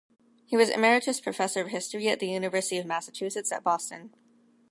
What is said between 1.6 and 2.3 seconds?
of history at the